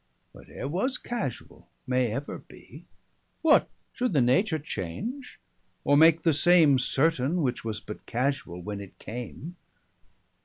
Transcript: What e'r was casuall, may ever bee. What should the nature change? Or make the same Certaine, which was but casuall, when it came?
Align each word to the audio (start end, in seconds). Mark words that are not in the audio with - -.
What 0.31 0.49
e'r 0.49 0.67
was 0.67 0.97
casuall, 0.97 1.67
may 1.85 2.11
ever 2.11 2.39
bee. 2.39 2.85
What 3.43 3.69
should 3.93 4.13
the 4.13 4.19
nature 4.21 4.57
change? 4.57 5.39
Or 5.83 5.95
make 5.95 6.23
the 6.23 6.33
same 6.33 6.79
Certaine, 6.79 7.43
which 7.43 7.63
was 7.63 7.79
but 7.81 8.07
casuall, 8.07 8.63
when 8.63 8.81
it 8.81 8.97
came? 8.97 9.57